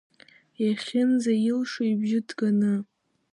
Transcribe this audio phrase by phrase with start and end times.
[0.63, 2.73] Иахьынӡаилшо ибжьы ҭганы.